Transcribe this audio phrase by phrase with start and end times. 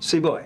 [0.00, 0.42] ，C boy，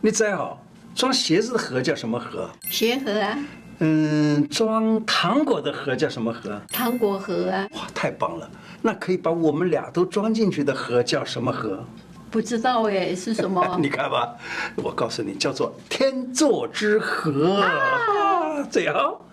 [0.00, 0.62] 你再好，
[0.94, 2.50] 装鞋子的盒叫什么盒？
[2.70, 3.38] 鞋盒啊。
[3.82, 6.60] 嗯，装糖果的盒叫什么盒？
[6.70, 7.66] 糖果盒啊。
[7.72, 8.50] 哇，太棒了！
[8.82, 11.82] 那可以把我们俩都装进去的盒叫什么盒？
[12.30, 13.64] 不知道哎，是什么？
[13.80, 14.36] 你看吧，
[14.76, 17.62] 我告诉你，叫做天作之合。
[17.62, 19.24] 啊，最好。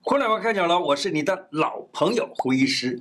[0.00, 3.00] 胡乃文开讲了，我是你的老朋友胡医师。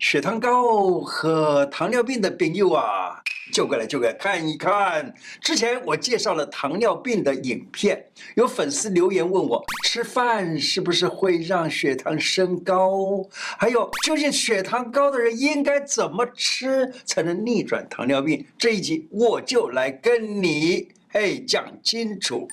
[0.00, 3.22] 血糖高和糖尿病的朋友啊，
[3.52, 5.14] 就过来就过来看一看。
[5.42, 8.02] 之前我介绍了糖尿病的影片，
[8.34, 13.22] 有粉丝留言问我，吃饭是不是会让血糖升高？
[13.58, 18.46] 还有，究竟血糖高的人应该怎么吃才能逆转糖尿病？
[18.56, 22.48] 这一集我就来跟你嘿讲清楚。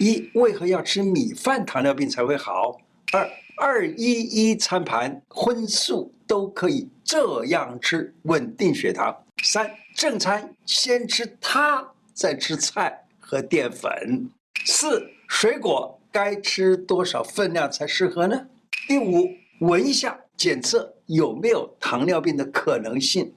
[0.00, 2.80] 一，为何要吃米饭糖尿病才会好？
[3.12, 9.24] 二，二一一餐盘荤素都可以这样吃，稳定血糖。
[9.42, 14.30] 三，正餐先吃它，再吃菜和淀粉。
[14.66, 18.46] 四，水果该吃多少分量才适合呢？
[18.86, 19.30] 第五，
[19.60, 23.32] 闻一下检测有没有糖尿病的可能性。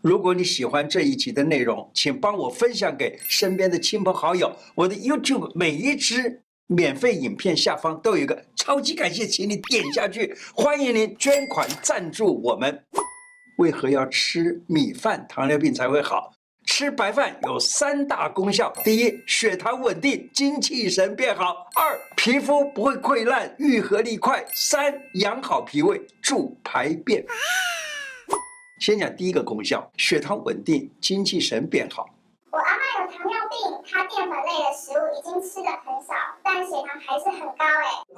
[0.00, 4.54] 如果你喜欢这一集的内容，请帮我分享给身边的亲朋好友。
[4.76, 10.34] 我的 YouTube 每一支免费影片下方都有一个超级感谢，请你点下去。
[10.54, 12.84] 欢迎您捐款赞助我们。
[13.58, 16.32] 为何要吃米饭糖尿病才会好？
[16.66, 27.22] 吃白饭有三大功效：第一，血糖稳定，精气神变好；二，皮肤不会溃烂，愈合力快；三，养好脾胃，助排便。
[28.80, 32.08] 先讲第一个功效，血糖稳定，精气神变好。
[32.50, 33.58] 我阿妈有糖尿病，
[33.90, 35.93] 她淀粉类的食物已经吃的很，
[36.54, 37.64] 但血糖还是很高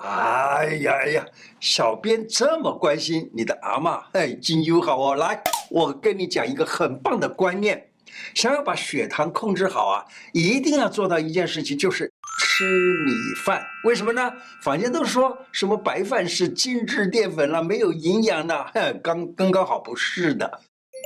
[0.02, 0.66] 哎。
[0.66, 1.24] 哎呀哎呀，
[1.58, 5.14] 小编这么关心你的阿嬷，哎，真友好哦。
[5.14, 7.88] 来，我跟你讲一个很棒的观念，
[8.34, 12.12] 想要把血糖控制好啊，一定要做到一件事情，就是。
[12.38, 12.64] 吃
[13.04, 13.12] 米
[13.44, 14.30] 饭，为什么呢？
[14.62, 20.60] 坊间都说什么白饭是精致淀粉了，没有营养的，哼，刚刚刚好不是的。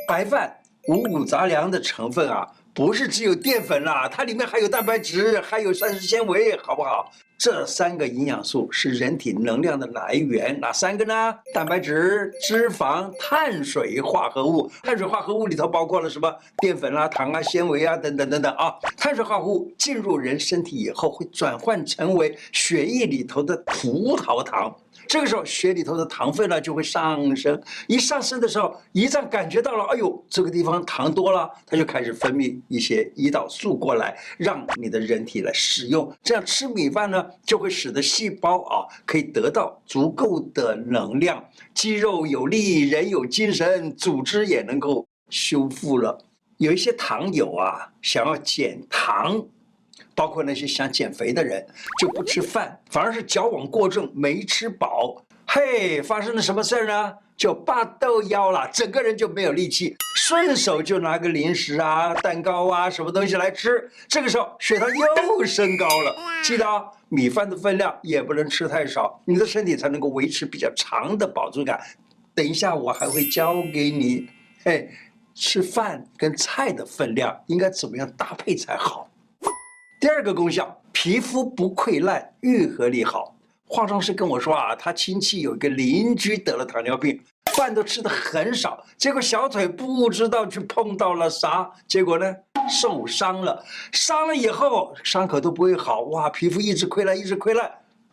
[0.08, 7.10] 白饭五谷杂粮的成分啊，不是只有淀粉啦，它里面还有蛋白质，还有膳食纤维，好不好？
[7.36, 11.34] 这三个营养素是人体能量的来源，哪三个呢？
[11.54, 14.70] 蛋白质、脂肪、碳水化合物。
[14.82, 16.30] 碳水化合物里头包括了什么？
[16.58, 18.74] 淀粉啦、糖啊、纤维啊，等等等等啊。
[18.96, 24.76] 碳水化合物进入人身体以后，会转换成为血液里头的葡萄糖。
[25.10, 27.60] 这个时候，血里头的糖分呢就会上升。
[27.88, 36.08] 一上升的时候，胰脏感觉到了，哎呦，这个地方糖多了，它就开始分泌一些胰岛素过来，让你的人体来使用。
[36.22, 41.44] 这样吃米饭呢，就会使得细胞啊可以得到足够的能量，
[41.74, 46.24] 肌肉有力，人有精神，组织也能够修复了。
[46.58, 49.44] 有一些糖友啊，想要减糖。
[50.14, 51.66] 包括那些想减肥的人，
[51.98, 55.24] 就不吃饭，反而是矫枉过正，没吃饱。
[55.46, 57.14] 嘿，发生了什么事儿呢？
[57.36, 63.90] 就八豆腰了，整个人就没有力气，顺手就拿个零食啊、蛋糕啊、什么东西来吃。
[64.06, 66.14] 这个时候血糖又升高了。
[66.44, 71.80] 记得哦，米饭的分量也不能吃太少，你的身体才能够维持比较长的饱足感。
[72.34, 74.28] 等一下我还会教给你，
[74.62, 74.90] 嘿，
[75.34, 79.09] 吃饭跟菜的分量应该怎么样搭配才好。
[80.00, 83.36] 第二个功效，皮肤不溃烂，愈合力好。
[83.66, 87.22] 化妆师跟我说啊，他亲戚有一个邻居得了糖尿病，
[87.52, 92.34] 饭都吃的很少，结果小腿不知道去碰到了啥，结果呢
[92.66, 93.62] 受伤了。
[93.92, 97.70] 伤了以后，伤口都不会好，哇，皮肤一直溃烂，一直溃烂，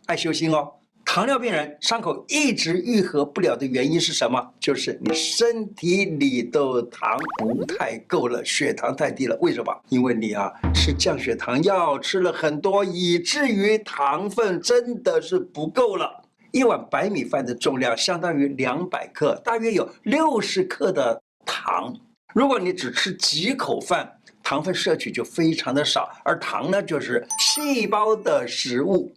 [0.07, 0.73] 爱修心哦。
[1.09, 4.53] 糖尿病人伤口一直愈合不了的原因是什么？
[4.59, 6.59] 就是你身体里的
[6.91, 9.35] 糖不太够了，血糖太低了。
[9.41, 9.73] 为什么？
[9.87, 16.23] 因为你啊吃降血糖药吃了很多，以至于糖分真的是不够了。
[16.51, 21.95] 一碗白米饭的重量相当于两百克，大约有六十克的糖。
[22.35, 24.11] 如果你只吃几口饭，
[24.43, 29.11] 糖分摄取就非常的少，而糖呢就是细胞的食物。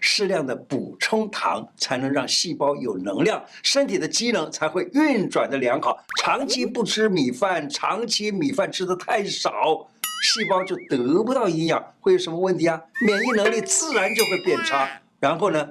[0.00, 5.98] 适量的补充糖，才能让细胞有能量，身体的机能才会运转的良好。
[6.20, 9.86] 长期不吃米饭，长期米饭吃的太少，
[10.24, 12.80] 细胞就得不到营养，会有什么问题啊？
[13.06, 14.88] 免疫能力自然就会变差。
[15.20, 15.68] 然后呢，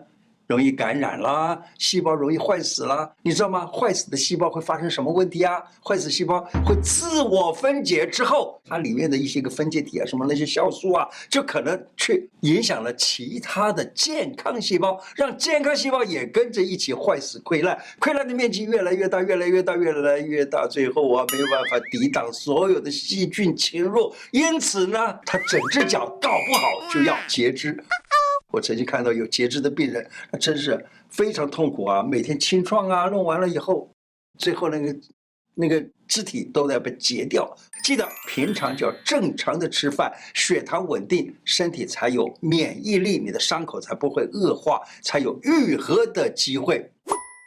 [0.48, 3.68] 容易感染啦，细胞容易坏死啦，你知道吗？
[3.68, 5.62] 坏死的细胞会发生什么问题啊？
[5.84, 27.78] 坏死细胞会自我分解之后，它里面的一些个分解体啊，什么那些酵素啊，就可能去影响了其他的健康细胞，让健康细胞也跟着一起坏死溃烂，溃烂的面积越来越大，越来越大，越来越大，最后啊没有办法抵挡所有的细菌侵入，因此呢，它整只脚搞不好就要截肢。
[28.58, 32.02] 我曾经看到有截肢的病人，那真是非常痛苦啊！
[32.02, 33.88] 每天清创啊，弄完了以后，
[34.40, 35.00] 最后那个
[35.54, 37.56] 那个肢体都在被截掉。
[37.84, 46.92] 记得平常就要正常的吃饭，血糖稳定，身体才有免疫力，你的伤口才不会恶化，才有愈合的机会。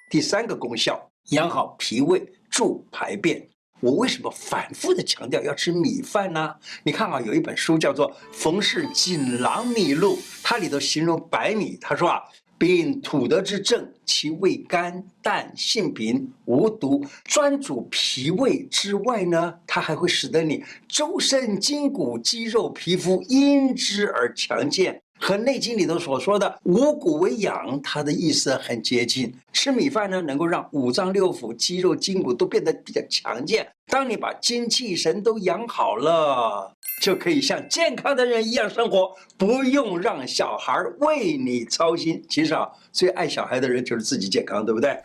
[0.09, 3.50] 第三个功效，养好脾胃，助排便。
[3.81, 6.55] 我为什么反复的强调要吃米饭呢？
[6.83, 12.21] 你看啊，有一本书叫做《冯氏锦囊米录》，它里头形容白米，他说啊，
[12.59, 25.01] 秉土德之正，其味甘淡，性平，无毒，专主脾胃之外呢，它还会使得你周身筋骨、肌肉、皮肤因之而强健。
[25.23, 29.33] 和《内经》里头所说的“五谷为养”，它的意思很接近。
[29.53, 33.71] 吃米饭呢，能够让五脏六腑、肌肉、筋骨都变得比较强健。
[33.87, 42.25] 当你把精气神都养好了，就可以像健康的人一样生活，不用让小孩为你操心。
[42.29, 44.99] 其实啊，最爱小孩的人就是自己健康，对不对？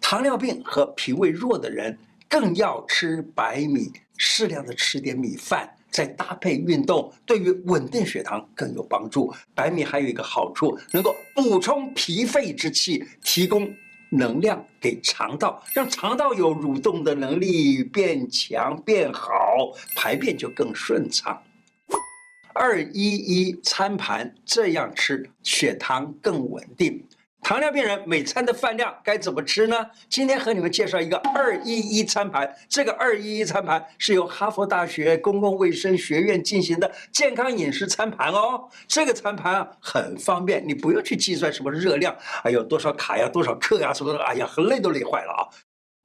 [0.00, 1.98] 糖尿病和脾胃弱的人
[2.28, 5.75] 更要吃白米，适量的吃点米饭。
[5.96, 9.32] 再搭配运动，对于稳定血糖更有帮助。
[9.54, 13.66] 白米还有一个好处，能够补充脾肺之气，提供
[14.10, 21.42] 能量给肠道，让肠道有蠕动的能力，变强变好，排便就更顺畅。
[22.52, 27.02] 二一一餐盘这样吃，血糖更稳定。
[27.48, 29.76] 糖尿病人每餐的饭量该怎么吃呢？
[30.08, 32.52] 今天和你们介绍一个二一一餐盘。
[32.68, 38.68] 这个二一一餐盘是由哈佛大学公共卫生学院进行的健康饮食餐盘哦。
[38.88, 45.46] 这个餐盘啊很方便，你不用去计算什么热量，哎呦多少卡呀，多少克呀，什么的，哎呀，很累都累坏了啊。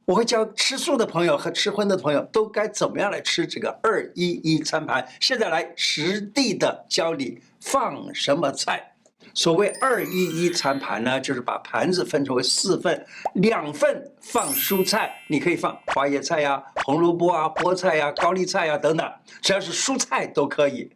[0.06, 5.12] 我会教吃素的朋友和吃荤的朋友都该怎么样来吃这个二一一餐盘。
[5.20, 8.91] 现在来实地的教你放什么菜。
[9.34, 13.06] 所谓二一一餐盘呢，就是把盘子分成为四份，
[13.36, 19.12] 两份放蔬菜，你可以放花椰菜呀、红萝卜啊、菠菜呀、高丽菜呀等等，
[19.42, 20.92] 只要是蔬菜都可以。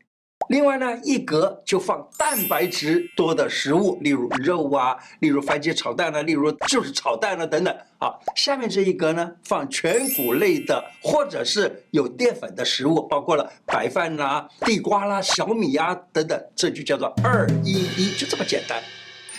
[0.49, 7.75] 另外呢，一格就放蛋白质多的食物，例如肉啊，例如番茄炒蛋啊，例如就是炒蛋啊等等。
[7.97, 18.81] 好，下面这一格呢，放全谷类的或者是有淀粉的食物，包括了白饭啦、地瓜啦、小米呀等等，这就叫做二一一，就这么简单。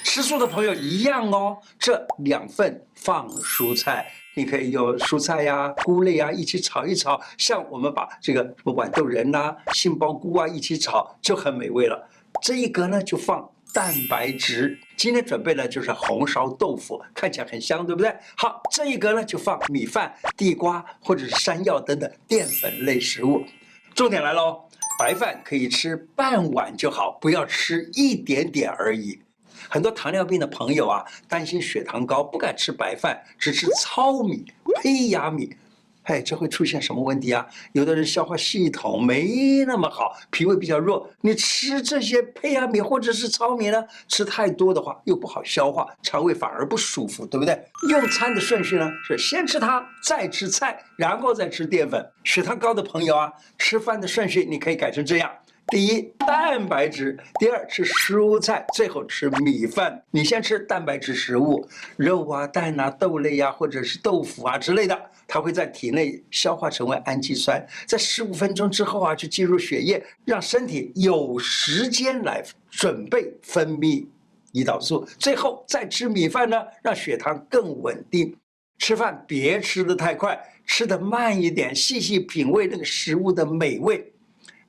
[0.06, 4.06] 吃素的朋友一样哦，这两份放蔬菜。
[4.34, 12.08] 你可以有蔬菜呀、菇类啊一起炒一炒，像我们把这个什么豌豆仁呐、杏鲍菇啊一起炒就很美味了。
[12.40, 18.14] 这一格呢就放蛋白质，今天准备的就是红烧豆腐，看起来很香，对不对？
[18.36, 23.44] 好，这一格呢就放米饭、地瓜或者是山药等等淀粉类食物。
[23.92, 24.62] 重点来喽，
[25.00, 29.18] 白饭可以吃半碗就好，不要吃一点点而已。
[29.68, 34.44] 很多糖尿病的朋友啊，担心血糖高，不敢吃白饭，只吃糙米、
[34.82, 35.54] 胚芽米，
[36.04, 37.46] 哎，这会出现什么问题啊？
[37.72, 47.60] 有的人消化系统没那么好，脾胃比较弱，你吃这些胚芽米或者是糙米呢，吃太多的话又不好消化，肠胃反而不舒服，对不对？
[47.88, 52.04] 用餐的顺序呢，是先吃它，再吃菜，然后再吃淀粉。
[52.22, 55.30] 血糖高的朋友啊，吃饭的顺序你可以改成这样。
[55.68, 60.00] 第一，蛋白质；第二，吃蔬菜；最后吃米饭。
[60.12, 74.06] 你先吃蛋白质食物，肉啊、蛋啊、豆类呀、啊，或者是豆腐啊之类的，它会在体内消化成为氨基酸，在十五分钟之后啊，就进入血液，让身体有时间来准备分泌
[74.52, 75.04] 胰岛素。
[75.18, 78.36] 最后再吃米饭呢，让血糖更稳定。
[78.78, 84.12] 吃饭别吃得太快，吃得慢一点，细细品味那个食物的美味。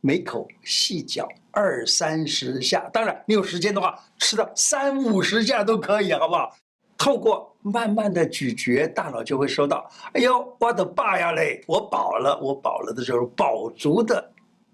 [0.02, 6.56] 每口细嚼二三十下，当然你有时间的话，吃到三五十下都可以，好不好？
[6.98, 14.32] 透过慢慢的咀嚼，大脑就会收到，哎呦，我的爸呀嘞，我饱了，我饱了的时候饱足的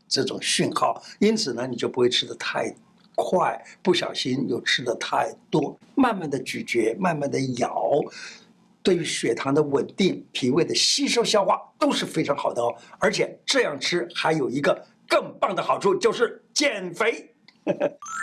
[0.08, 2.74] 这种讯号，因此呢，你就不会吃得太
[3.16, 5.78] 快，不小心又吃得太多。
[5.96, 8.00] 慢慢的咀嚼，慢慢的咬，
[8.82, 12.74] 对于血糖的稳定、脾胃的吸收消化都是非常好的哦。
[13.00, 14.86] 而且这样吃还有一个。
[15.14, 17.30] 更棒的好处就是减肥。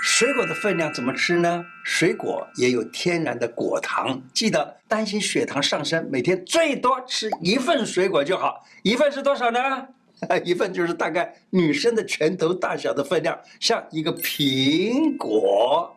[0.02, 1.64] 水果的分量怎么吃呢？
[1.84, 8.66] 水果也有天然的果糖，记得担心血糖上升，每天最多吃一份水果就好。
[8.82, 9.86] 一份是多少呢？
[10.44, 15.96] 一份就是大概女生的拳头大小的分量，像一个苹果、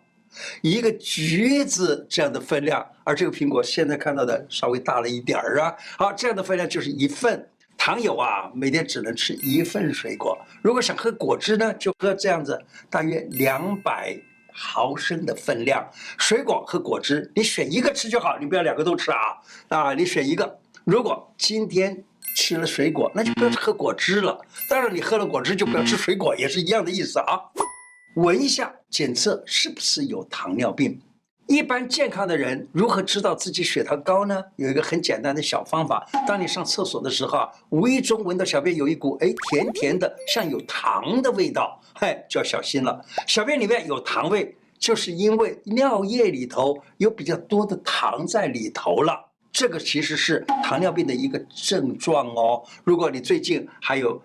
[0.62, 2.88] 一个橘子这样的分量。
[3.04, 5.76] 而这个苹果现在看到的稍微大了一点儿啊。
[5.98, 7.50] 好，这样的分量就是一份。
[7.86, 10.38] 糖友啊，每天只能吃一份水果。
[10.62, 12.58] 如果想喝果汁呢，就喝这样子，
[12.90, 14.18] 大约两百
[14.54, 15.86] 毫升的分量。
[16.18, 19.18] 水果和果汁，你选一个吃就好，你不要两个都吃啊！
[19.68, 20.58] 啊，你选一个。
[20.86, 22.02] 如果今天
[22.38, 24.40] 吃了水果，那就不要喝果汁了。
[24.70, 27.38] 当然，你喝了果汁就不要吃水果，也是一样的意思啊。
[28.16, 31.02] 闻一下，检测是不是有糖尿病。
[31.48, 34.42] 一般健康的人如何知道自己血糖高呢？
[34.56, 43.04] 有一个很简单的小方法：当你上厕所的时候啊，无意中闻到小便有一股哎甜甜的，像有糖的味道，嗨，就要小心了。
[43.28, 49.30] 小便里面有糖味，就是因为尿液里头有比较多的糖在里头了。
[49.52, 52.64] 这个其实是糖尿病的一个症状哦。
[52.84, 54.20] 如果你最近还有，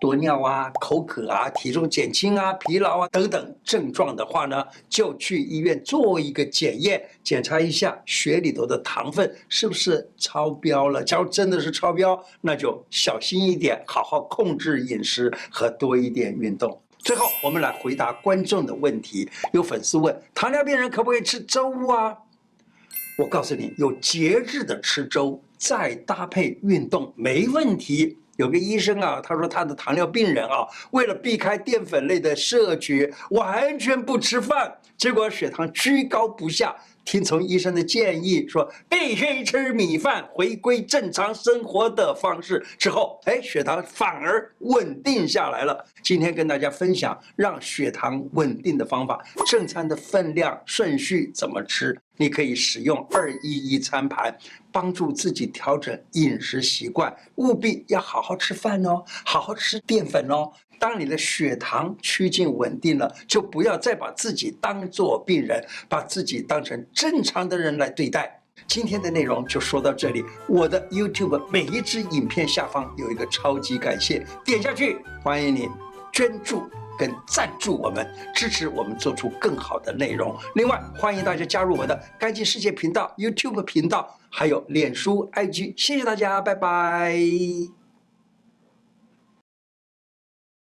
[0.00, 11.02] 多尿啊、口渴啊、体重减轻啊、疲劳啊等等症状的话呢，就去医院做一个检验，检查一下血里头的糖分是不是超标了。
[11.02, 16.80] 假如真的是超标，那就小心一点，好好控制饮食和多一点运动。
[16.98, 19.28] 最后，我们来回答观众的问题。
[19.52, 22.16] 有粉丝问：糖尿病人可不可以吃粥啊？
[23.16, 28.18] 我告诉你，有节制的吃粥，再搭配运动，没问题。
[28.36, 36.74] 有个医生啊，他说他的糖尿病人啊，为了避开淀粉类的摄取，完全不吃饭，结果血糖居高不下。
[37.04, 45.86] 听从医生的建议，说必须吃米饭，回归正常生活的方式之后，哎，血糖反而稳定下来了。
[46.02, 51.96] 今天跟大家分享让血糖稳定的方法，正餐的分量顺序怎么吃？
[52.16, 54.36] 你可以使用二一一餐盘，
[54.72, 60.50] 帮助自己调整饮食习惯，务必要好好吃饭哦，好好吃淀粉哦。
[60.78, 68.42] 当你的血糖趋近稳定了，就不要再把自己当做病人，把自己当成正常的人来对待。
[68.66, 70.24] 今天的内容就说到这里。
[70.48, 75.68] 我的 YouTube 每一支影片下方有一个超级感谢，点下去，欢迎你
[76.12, 80.36] 捐助跟赞助我们，支持我们做出更好的内容。
[80.54, 85.74] 另外，欢迎大家加入我的干净世界频道 YouTube 频道，还有脸书 IG。
[85.76, 87.85] 谢谢大家，拜拜。